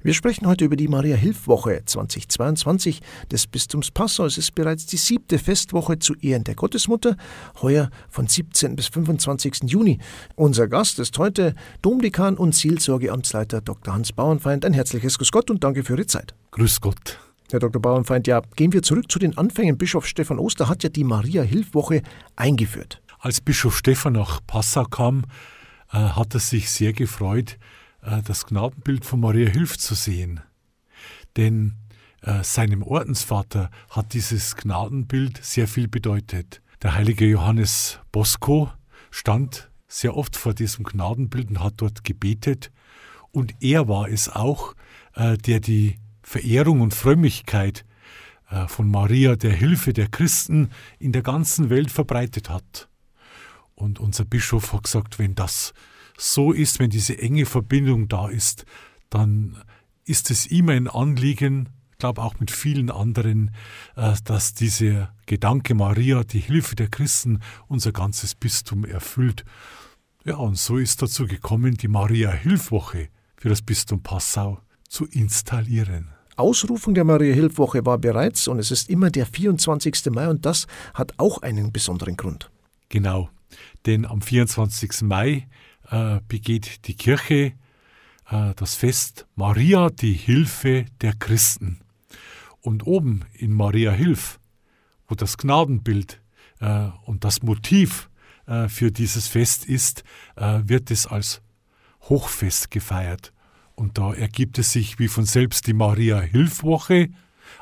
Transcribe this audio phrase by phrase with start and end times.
[0.00, 3.00] Wir sprechen heute über die Maria-Hilf-Woche 2022
[3.32, 4.26] des Bistums Passau.
[4.26, 7.16] Es ist bereits die siebte Festwoche zu Ehren der Gottesmutter,
[7.62, 8.76] heuer von 17.
[8.76, 9.64] bis 25.
[9.64, 9.98] Juni.
[10.36, 13.92] Unser Gast ist heute Domdekan und Seelsorgeamtsleiter Dr.
[13.92, 14.64] Hans Bauernfeind.
[14.64, 16.32] Ein herzliches Grüß Gott und danke für Ihre Zeit.
[16.52, 17.18] Grüß Gott.
[17.50, 17.82] Herr Dr.
[17.82, 19.78] Bauernfeind, ja, gehen wir zurück zu den Anfängen.
[19.78, 22.02] Bischof Stephan Oster hat ja die Maria-Hilf-Woche
[22.36, 23.02] eingeführt.
[23.18, 25.24] Als Bischof Stephan nach Passau kam,
[25.90, 27.58] äh, hat er sich sehr gefreut,
[28.00, 30.40] das Gnadenbild von Maria Hilf zu sehen.
[31.36, 31.74] Denn
[32.22, 36.62] äh, seinem Ordensvater hat dieses Gnadenbild sehr viel bedeutet.
[36.82, 38.70] Der heilige Johannes Bosco
[39.10, 42.70] stand sehr oft vor diesem Gnadenbild und hat dort gebetet.
[43.30, 44.74] Und er war es auch,
[45.14, 47.84] äh, der die Verehrung und Frömmigkeit
[48.50, 52.88] äh, von Maria, der Hilfe der Christen, in der ganzen Welt verbreitet hat.
[53.74, 55.72] Und unser Bischof hat gesagt, wenn das
[56.18, 58.66] so ist, wenn diese enge Verbindung da ist,
[59.08, 59.56] dann
[60.04, 63.52] ist es ihm ein Anliegen, ich glaube auch mit vielen anderen,
[63.96, 69.44] äh, dass dieser Gedanke Maria, die Hilfe der Christen, unser ganzes Bistum erfüllt.
[70.24, 76.08] Ja, und so ist dazu gekommen, die Maria-Hilfwoche für das Bistum Passau zu installieren.
[76.36, 80.06] Ausrufung der Maria-Hilfwoche war bereits und es ist immer der 24.
[80.10, 82.50] Mai und das hat auch einen besonderen Grund.
[82.88, 83.28] Genau,
[83.86, 85.02] denn am 24.
[85.02, 85.48] Mai
[85.90, 87.54] äh, begeht die Kirche
[88.30, 91.80] äh, das Fest Maria, die Hilfe der Christen.
[92.60, 94.38] Und oben in Maria Hilf,
[95.06, 96.20] wo das Gnadenbild
[96.60, 98.10] äh, und das Motiv
[98.68, 101.42] für dieses Fest ist, wird es als
[102.04, 103.34] Hochfest gefeiert.
[103.74, 107.10] Und da ergibt es sich wie von selbst die Maria Hilfwoche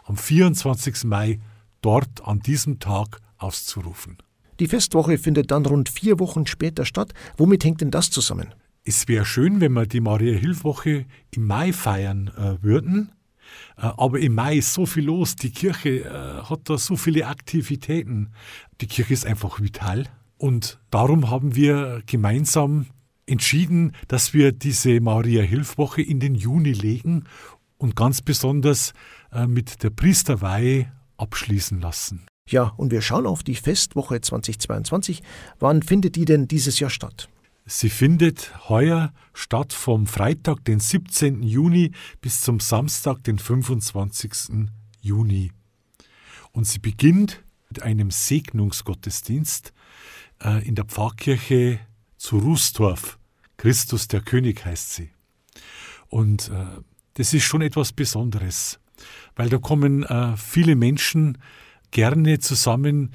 [0.04, 1.02] am 24.
[1.02, 1.41] Mai
[1.82, 4.19] dort an diesem Tag auszurufen.
[4.60, 7.12] Die Festwoche findet dann rund vier Wochen später statt.
[7.36, 8.54] Womit hängt denn das zusammen?
[8.84, 13.10] Es wäre schön, wenn wir die Maria-Hilf-Woche im Mai feiern äh, würden.
[13.76, 15.36] Äh, aber im Mai ist so viel los.
[15.36, 18.30] Die Kirche äh, hat da so viele Aktivitäten.
[18.80, 20.04] Die Kirche ist einfach vital.
[20.38, 22.86] Und darum haben wir gemeinsam
[23.26, 27.25] entschieden, dass wir diese Maria-Hilf-Woche in den Juni legen
[27.78, 28.92] und ganz besonders
[29.32, 32.26] äh, mit der Priesterweihe abschließen lassen.
[32.48, 35.22] Ja, und wir schauen auf die Festwoche 2022.
[35.58, 37.28] Wann findet die denn dieses Jahr statt?
[37.64, 41.42] Sie findet heuer statt vom Freitag, den 17.
[41.42, 41.90] Juni
[42.20, 44.68] bis zum Samstag, den 25.
[45.00, 45.50] Juni.
[46.52, 49.72] Und sie beginnt mit einem Segnungsgottesdienst
[50.44, 51.80] äh, in der Pfarrkirche
[52.16, 53.18] zu Rußdorf.
[53.56, 55.10] Christus der König heißt sie.
[56.08, 56.66] Und äh,
[57.14, 58.78] das ist schon etwas Besonderes,
[59.34, 61.38] weil da kommen äh, viele Menschen,
[61.91, 63.10] gerne zusammen,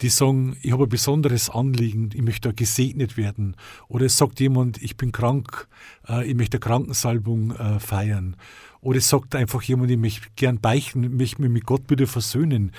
[0.00, 3.56] die sagen, ich habe ein besonderes Anliegen, ich möchte gesegnet werden.
[3.88, 5.68] Oder es sagt jemand, ich bin krank,
[6.08, 8.36] äh, ich möchte Krankensalbung äh, feiern.
[8.80, 12.06] Oder es sagt einfach jemand, ich möchte gern beichten, ich möchte mich mit Gott wieder
[12.06, 12.72] versöhnen.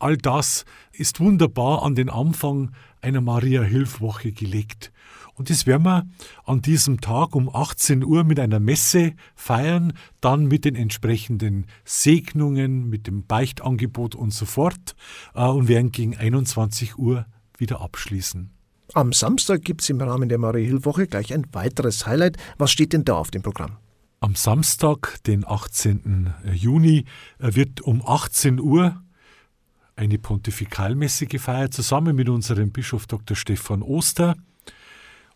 [0.00, 4.92] All das ist wunderbar an den Anfang einer Maria-Hilfwoche gelegt.
[5.36, 6.06] Und das werden wir
[6.44, 12.88] an diesem Tag um 18 Uhr mit einer Messe feiern, dann mit den entsprechenden Segnungen,
[12.88, 14.96] mit dem Beichtangebot und so fort
[15.34, 17.26] äh, und werden gegen 21 Uhr
[17.58, 18.50] wieder abschließen.
[18.94, 22.36] Am Samstag gibt es im Rahmen der Marie-Hilf-Woche gleich ein weiteres Highlight.
[22.56, 23.76] Was steht denn da auf dem Programm?
[24.20, 26.32] Am Samstag, den 18.
[26.54, 27.04] Juni,
[27.38, 29.02] äh, wird um 18 Uhr
[29.96, 33.36] eine Pontifikalmesse gefeiert, zusammen mit unserem Bischof Dr.
[33.36, 34.36] Stefan Oster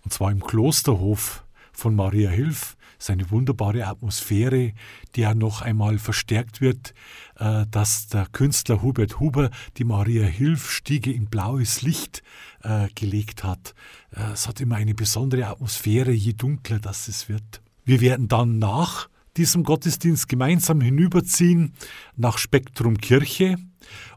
[0.05, 2.77] und zwar im Klosterhof von Maria Hilf.
[2.99, 4.75] Seine wunderbare Atmosphäre,
[5.17, 6.93] die ja noch einmal verstärkt wird,
[7.37, 12.23] äh, dass der Künstler Hubert Huber die Maria Hilf Stiege in blaues Licht
[12.63, 13.75] äh, gelegt hat.
[14.15, 17.63] Äh, es hat immer eine besondere Atmosphäre, je dunkler das es wird.
[17.87, 21.73] Wir werden dann nach diesem Gottesdienst gemeinsam hinüberziehen
[22.17, 23.57] nach Spektrum Kirche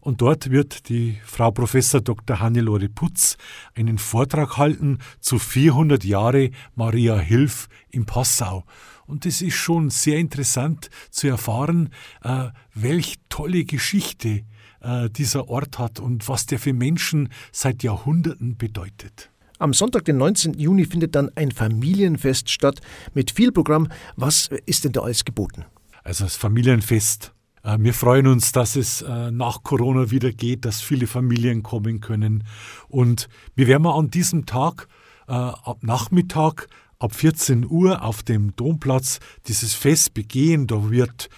[0.01, 2.39] und dort wird die Frau Professor Dr.
[2.39, 3.37] Hannelore Putz
[3.75, 8.63] einen Vortrag halten zu 400 Jahre Maria Hilf in Passau.
[9.05, 11.89] Und es ist schon sehr interessant zu erfahren,
[12.23, 14.43] äh, welch tolle Geschichte
[14.81, 19.29] äh, dieser Ort hat und was der für Menschen seit Jahrhunderten bedeutet.
[19.59, 20.55] Am Sonntag, den 19.
[20.55, 22.81] Juni, findet dann ein Familienfest statt
[23.13, 23.87] mit viel Programm.
[24.15, 25.65] Was ist denn da alles geboten?
[26.03, 27.33] Also das Familienfest
[27.79, 32.43] wir freuen uns, dass es äh, nach Corona wieder geht, dass viele Familien kommen können.
[32.89, 34.89] Und wir werden an diesem Tag
[35.27, 36.67] äh, ab Nachmittag
[36.99, 40.67] ab 14 Uhr auf dem Domplatz dieses Fest begehen.
[40.67, 41.29] Da wird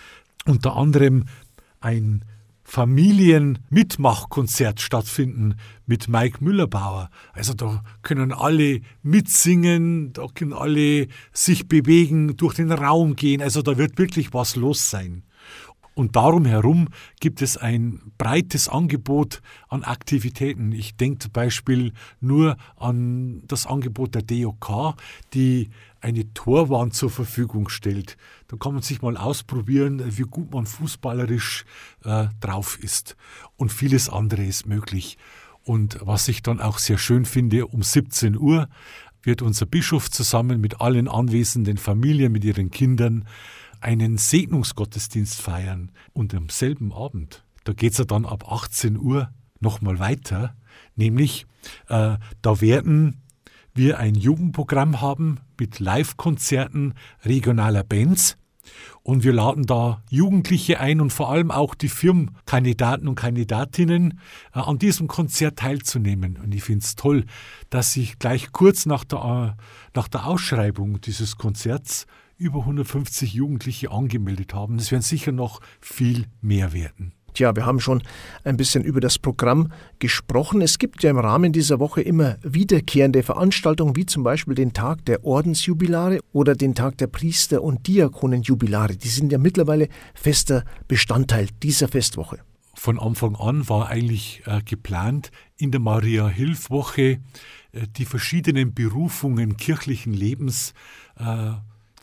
[0.45, 1.25] unter anderem
[1.79, 2.25] ein
[2.63, 5.55] Familienmitmachkonzert stattfinden
[5.85, 7.11] mit Mike Müllerbauer.
[7.33, 13.43] Also da können alle mitsingen, da können alle sich bewegen, durch den Raum gehen.
[13.43, 15.21] Also da wird wirklich was los sein.
[15.95, 16.89] Und darum herum
[17.21, 20.73] gibt es ein breites Angebot an Aktivitäten.
[20.73, 24.95] Ich denke zum Beispiel nur an das Angebot der DOK,
[25.33, 25.69] die
[26.01, 28.17] eine Torwand zur Verfügung stellt.
[28.49, 31.63] Da kann man sich mal ausprobieren, wie gut man fußballerisch
[32.03, 33.15] äh, drauf ist.
[33.55, 35.17] Und vieles andere ist möglich.
[35.63, 38.67] Und was ich dann auch sehr schön finde, um 17 Uhr
[39.23, 43.25] wird unser Bischof zusammen mit allen anwesenden Familien, mit ihren Kindern,
[43.81, 45.91] einen Segnungsgottesdienst feiern.
[46.13, 49.29] Und am selben Abend, da geht es ja dann ab 18 Uhr
[49.59, 50.55] nochmal weiter,
[50.95, 51.45] nämlich
[51.87, 53.21] äh, da werden
[53.73, 56.93] wir ein Jugendprogramm haben mit Live-Konzerten
[57.23, 58.37] regionaler Bands.
[59.03, 64.19] Und wir laden da Jugendliche ein und vor allem auch die Firmenkandidaten und Kandidatinnen
[64.53, 66.37] äh, an diesem Konzert teilzunehmen.
[66.37, 67.25] Und ich finde es toll,
[67.69, 69.61] dass sich gleich kurz nach der, äh,
[69.93, 74.75] nach der Ausschreibung dieses Konzerts über 150 Jugendliche angemeldet haben.
[74.77, 77.13] Es werden sicher noch viel mehr werden.
[77.35, 78.01] Tja, wir haben schon
[78.45, 80.61] ein bisschen über das Programm gesprochen.
[80.61, 85.03] Es gibt ja im Rahmen dieser Woche immer wiederkehrende Veranstaltungen, wie zum Beispiel den Tag
[85.05, 88.95] der Ordensjubilare oder den Tag der Priester- und Diakonenjubilare.
[88.95, 92.39] Die sind ja mittlerweile fester Bestandteil dieser Festwoche.
[92.73, 100.13] Von Anfang an war eigentlich äh, geplant, in der Maria-Hilf-Woche äh, die verschiedenen Berufungen kirchlichen
[100.13, 100.73] Lebens
[101.17, 101.51] äh,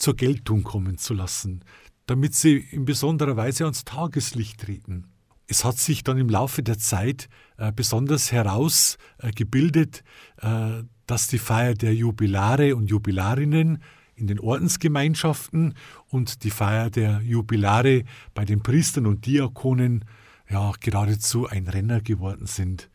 [0.03, 1.65] zur Geltung kommen zu lassen,
[2.07, 5.07] damit sie in besonderer Weise ans Tageslicht treten.
[5.47, 10.03] Es hat sich dann im Laufe der Zeit äh, besonders herausgebildet,
[10.43, 13.81] äh, äh, dass die Feier der Jubilare und Jubilarinnen
[14.17, 15.75] in den Ordensgemeinschaften
[16.09, 18.03] und die Feier der Jubilare
[18.35, 20.05] bei den Priestern und Diakonen
[20.51, 22.91] ja geradezu ein Renner geworden sind.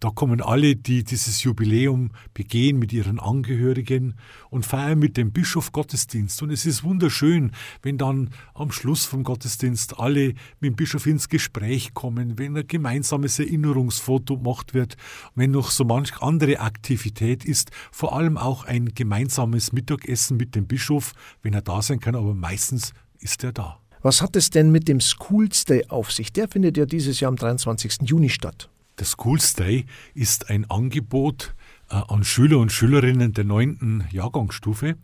[0.00, 4.14] Da kommen alle, die dieses Jubiläum begehen mit ihren Angehörigen
[4.48, 6.42] und feiern mit dem Bischof Gottesdienst.
[6.42, 7.52] Und es ist wunderschön,
[7.82, 10.28] wenn dann am Schluss vom Gottesdienst alle
[10.60, 14.96] mit dem Bischof ins Gespräch kommen, wenn ein gemeinsames Erinnerungsfoto gemacht wird,
[15.34, 20.66] wenn noch so manch andere Aktivität ist, vor allem auch ein gemeinsames Mittagessen mit dem
[20.66, 21.12] Bischof,
[21.42, 23.78] wenn er da sein kann, aber meistens ist er da.
[24.00, 26.32] Was hat es denn mit dem Schools Day auf sich?
[26.32, 27.98] Der findet ja dieses Jahr am 23.
[28.02, 28.68] Juni statt.
[28.98, 31.54] Der Schools Day ist ein Angebot
[31.88, 34.96] äh, an Schüler und Schülerinnen der neunten Jahrgangsstufe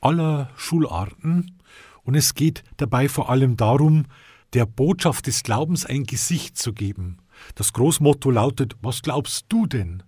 [0.00, 1.58] aller Schularten
[2.04, 4.06] und es geht dabei vor allem darum,
[4.54, 7.18] der Botschaft des Glaubens ein Gesicht zu geben.
[7.54, 10.02] Das Großmotto lautet, was glaubst du denn?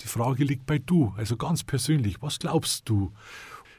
[0.00, 3.12] Die Frage liegt bei du, also ganz persönlich, was glaubst du?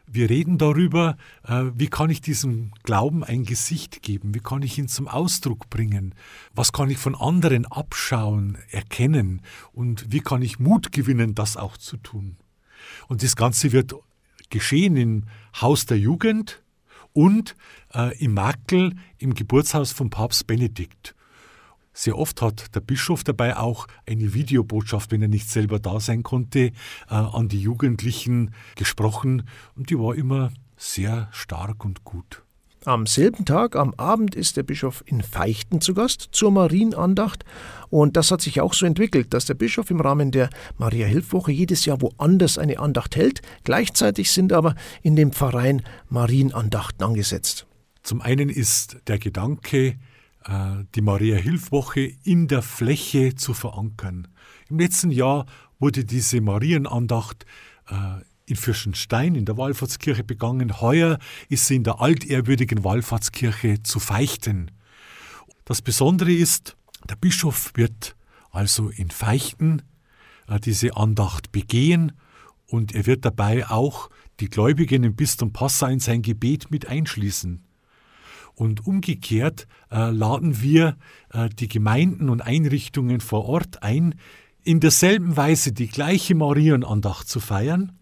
[0.06, 1.18] Wir reden darüber,
[1.48, 5.70] äh, wie kann ich diesem Glauben ein Gesicht geben, wie kann ich ihn zum Ausdruck
[5.70, 6.14] bringen,
[6.54, 9.42] was kann ich von anderen abschauen, erkennen
[9.72, 12.38] und wie kann ich Mut gewinnen, das auch zu tun.
[13.08, 13.96] Und das Ganze wird
[14.50, 15.24] geschehen im
[15.60, 16.62] Haus der Jugend
[17.14, 17.56] und
[17.94, 21.16] äh, im Makel im Geburtshaus von Papst Benedikt.
[21.94, 26.24] Sehr oft hat der Bischof dabei auch eine Videobotschaft, wenn er nicht selber da sein
[26.24, 26.72] konnte, äh,
[27.08, 32.44] an die Jugendlichen gesprochen und die war immer sehr stark und gut.
[32.86, 37.46] Am selben Tag, am Abend, ist der Bischof in Feichten zu Gast zur Marienandacht.
[37.90, 41.86] Und das hat sich auch so entwickelt, dass der Bischof im Rahmen der Maria-Hilfwoche jedes
[41.86, 43.42] Jahr woanders eine Andacht hält.
[43.64, 47.68] Gleichzeitig sind aber in dem Pfarrein Marienandachten angesetzt.
[48.02, 49.96] Zum einen ist der Gedanke,
[50.46, 54.28] die Maria-Hilf-Woche in der Fläche zu verankern.
[54.70, 55.46] Im letzten Jahr
[55.80, 57.46] wurde diese Marienandacht
[57.90, 60.82] äh, in Fürstenstein in der Wallfahrtskirche begangen.
[60.82, 61.20] Heuer
[61.50, 64.72] ist sie in der altehrwürdigen Wallfahrtskirche zu Feichten.
[65.66, 66.76] Das Besondere ist,
[67.10, 68.16] der Bischof wird
[68.52, 69.82] also in Feichten
[70.48, 72.14] äh, diese Andacht begehen
[72.68, 74.10] und er wird dabei auch
[74.40, 77.64] die Gläubigen im Bistum Passau in sein Gebet mit einschließen.
[78.56, 80.98] Und umgekehrt äh, laden wir
[81.32, 84.16] äh, die Gemeinden und Einrichtungen vor Ort ein,
[84.64, 87.98] in derselben Weise die gleiche Marienandacht zu feiern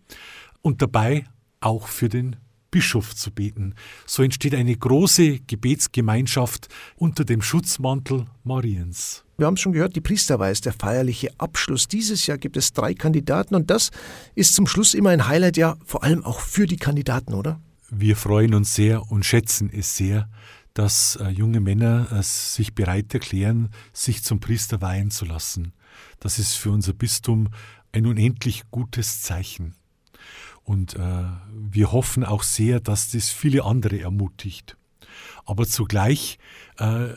[0.62, 1.26] und dabei
[1.60, 2.36] auch für den
[2.72, 3.76] Bischof zu beten.
[4.06, 9.26] So entsteht eine große Gebetsgemeinschaft unter dem Schutzmantel Mariens.
[9.38, 11.88] Wir haben es schon gehört, die Priesterweihe ist der feierliche Abschluss.
[11.88, 13.92] Dieses Jahr gibt es drei Kandidaten und das
[14.36, 17.60] ist zum Schluss immer ein Highlight, ja, vor allem auch für die Kandidaten, oder?
[17.94, 20.30] Wir freuen uns sehr und schätzen es sehr,
[20.74, 25.74] dass äh, junge Männer äh, sich bereit erklären, sich zum Priester weihen zu lassen.
[26.22, 27.50] Das ist für unser Bistum
[27.92, 29.76] ein unendlich gutes Zeichen.
[30.64, 34.78] Und äh, wir hoffen auch sehr, dass das viele andere ermutigt.
[35.46, 36.40] Aber zugleich
[36.78, 37.10] äh,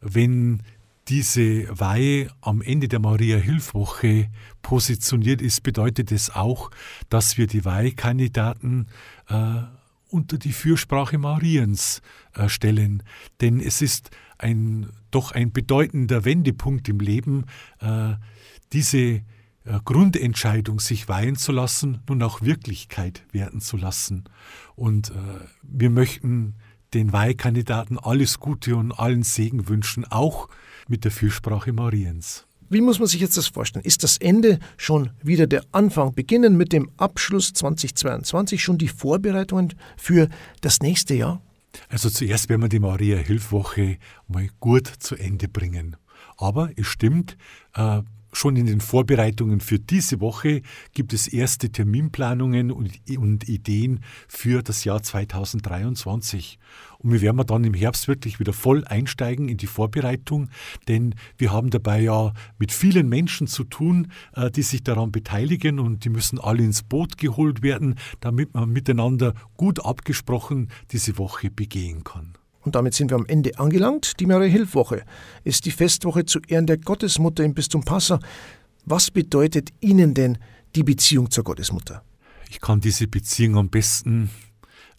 [0.00, 0.62] wenn
[1.08, 4.30] diese Weihe am Ende der Maria-Hilfwoche
[4.62, 6.70] positioniert ist, bedeutet es auch,
[7.10, 8.86] dass wir die Weihekandidaten
[9.28, 9.64] äh,
[10.14, 12.00] unter die Fürsprache Mariens
[12.34, 13.02] äh, stellen.
[13.40, 17.46] Denn es ist ein, doch ein bedeutender Wendepunkt im Leben,
[17.80, 18.14] äh,
[18.72, 19.22] diese äh,
[19.84, 24.24] Grundentscheidung, sich weihen zu lassen, nun auch Wirklichkeit werden zu lassen.
[24.76, 25.12] Und
[25.62, 26.54] wir möchten
[26.94, 30.48] den Weihkandidaten alles Gute und allen Segen wünschen, auch
[30.88, 32.46] mit der Fürsprache Mariens.
[32.74, 33.84] Wie muss man sich jetzt das vorstellen?
[33.84, 36.12] Ist das Ende schon wieder der Anfang?
[36.12, 40.28] Beginnen mit dem Abschluss 2022 schon die Vorbereitungen für
[40.60, 41.40] das nächste Jahr?
[41.88, 45.96] Also zuerst werden wir die Maria-Hilfwoche mal gut zu Ende bringen.
[46.36, 47.36] Aber es stimmt,
[47.76, 48.02] äh,
[48.36, 50.62] Schon in den Vorbereitungen für diese Woche
[50.92, 52.98] gibt es erste Terminplanungen und,
[53.48, 56.58] Ideen für das Jahr 2023.
[56.98, 60.50] Und wir werden dann im Herbst wirklich wieder voll einsteigen in die Vorbereitung,
[60.88, 65.78] denn wir haben dabei ja mit vielen Menschen zu tun, äh, die sich daran beteiligen
[65.78, 71.52] und die müssen alle ins Boot geholt werden, damit man miteinander gut abgesprochen diese Woche
[71.52, 72.34] begehen kann.
[72.64, 74.18] Und damit sind wir am Ende angelangt.
[74.20, 75.04] Die Maria-Hilf-Woche
[75.44, 78.18] ist die Festwoche zu Ehren der Gottesmutter im Bistum Passau.
[78.86, 80.38] Was bedeutet Ihnen denn
[80.74, 82.02] die Beziehung zur Gottesmutter?
[82.50, 84.30] Ich kann diese Beziehung am besten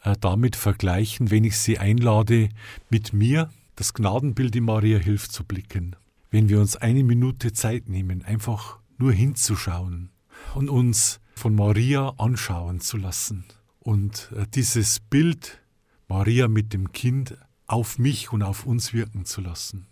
[0.03, 2.49] äh, damit vergleichen, wenn ich Sie einlade,
[2.89, 5.95] mit mir das Gnadenbild in Maria Hilf zu blicken.
[6.31, 10.09] Wenn wir uns eine Minute Zeit nehmen, einfach nur hinzuschauen
[10.53, 13.45] und uns von Maria anschauen zu lassen
[13.79, 15.59] und äh, dieses Bild
[16.07, 19.87] Maria mit dem Kind auf mich und auf uns wirken zu lassen.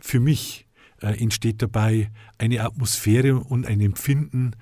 [0.00, 0.66] Für mich
[1.00, 4.52] äh, entsteht dabei eine Atmosphäre und ein Empfinden,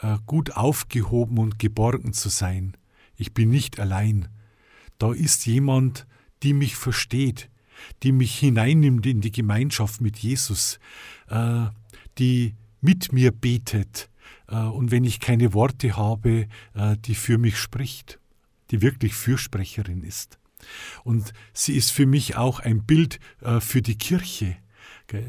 [0.00, 2.76] äh, gut aufgehoben und geborgen zu sein.
[3.16, 4.28] Ich bin nicht allein.
[4.98, 6.06] Da ist jemand,
[6.42, 7.50] die mich versteht,
[8.02, 10.78] die mich hineinnimmt in die Gemeinschaft mit Jesus,
[11.28, 11.66] äh,
[12.18, 14.08] die mit mir betet
[14.48, 18.18] äh, und wenn ich keine Worte habe, äh, die für mich spricht,
[18.70, 20.38] die wirklich Fürsprecherin ist.
[21.04, 24.56] Und sie ist für mich auch ein Bild äh, für die Kirche.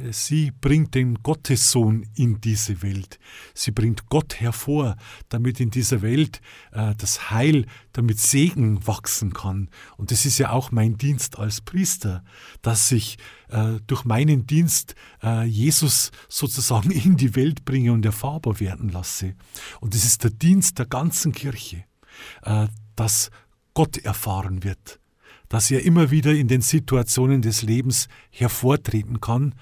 [0.09, 3.19] Sie bringt den Gottessohn in diese Welt.
[3.53, 4.95] Sie bringt Gott hervor,
[5.29, 6.41] damit in dieser Welt
[6.71, 9.69] äh, das Heil, damit Segen wachsen kann.
[9.95, 12.23] Und das ist ja auch mein Dienst als Priester,
[12.63, 13.17] dass ich
[13.49, 14.95] äh, durch meinen Dienst
[15.45, 19.35] Jesus sozusagen in die Welt bringe und erfahrbar werden lasse.
[19.79, 21.83] Und das ist der Dienst der ganzen Kirche,
[22.95, 23.31] dass
[23.73, 24.99] Gott erfahren wird
[25.49, 29.55] dass er immer wieder in den Situationen des Lebens hervortreten kann,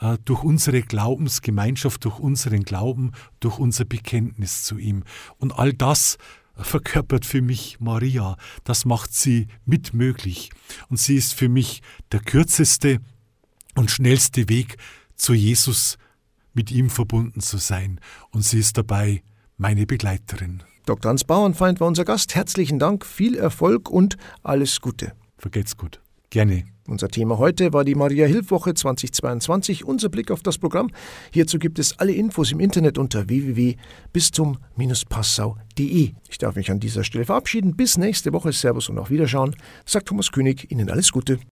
[0.00, 5.04] äh, durch unsere Glaubensgemeinschaft, durch unseren Glauben, durch unser Bekenntnis zu ihm.
[5.38, 6.18] Und all das
[6.56, 10.50] verkörpert für mich Maria, das macht sie mitmöglich.
[10.88, 11.82] Und sie ist für mich
[12.12, 13.00] der kürzeste
[13.74, 14.76] und schnellste Weg
[15.16, 15.96] zu Jesus,
[16.52, 18.00] mit ihm verbunden zu sein.
[18.30, 19.22] Und sie ist dabei
[19.56, 20.62] meine Begleiterin.
[20.86, 21.10] Dr.
[21.10, 22.34] Hans Bauernfeind war unser Gast.
[22.34, 25.12] Herzlichen Dank, viel Erfolg und alles Gute.
[25.40, 26.00] Vergeht's gut.
[26.30, 26.64] Gerne.
[26.86, 30.90] Unser Thema heute war die Maria-Hilf-Woche 2022, unser Blick auf das Programm.
[31.32, 36.12] Hierzu gibt es alle Infos im Internet unter www.bistum-passau.de.
[36.28, 37.74] Ich darf mich an dieser Stelle verabschieden.
[37.74, 38.52] Bis nächste Woche.
[38.52, 39.56] Servus und auf Wiederschauen.
[39.84, 40.70] Sagt Thomas König.
[40.70, 41.40] Ihnen alles Gute.